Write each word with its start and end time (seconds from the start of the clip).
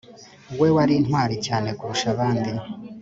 we 0.59 0.67
wari 0.75 0.93
intwari 0.99 1.35
cyane 1.47 1.69
kurusha 1.77 2.07
abandi 2.15 2.51